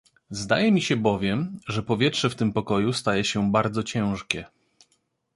[0.29, 4.45] "Zdaje mi się bowiem, że powietrze w tym pokoju staje się bardzo ciężkie."